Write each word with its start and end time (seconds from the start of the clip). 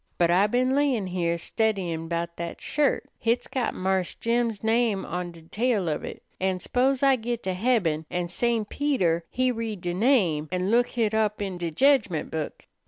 But 0.17 0.31
I 0.31 0.47
been 0.47 0.73
layin' 0.75 1.05
heah 1.05 1.37
steddyin' 1.37 2.07
'bout 2.09 2.35
dat 2.37 2.59
shirt. 2.59 3.07
Hit's 3.19 3.45
got 3.45 3.75
Marse 3.75 4.15
Jim's 4.15 4.63
name 4.63 5.05
on 5.05 5.31
de 5.31 5.43
tail 5.43 5.87
of 5.87 6.03
it, 6.03 6.23
an' 6.39 6.57
s'pose 6.59 7.03
I 7.03 7.17
git 7.17 7.43
to 7.43 7.53
heaben, 7.53 8.07
an' 8.09 8.27
St. 8.29 8.67
Peter 8.67 9.25
he 9.29 9.51
read 9.51 9.81
de 9.81 9.93
name 9.93 10.49
an' 10.51 10.71
look 10.71 10.87
hit 10.87 11.13
up 11.13 11.39
in 11.39 11.59
de 11.59 11.69
jedgment 11.69 12.31
book. 12.31 12.65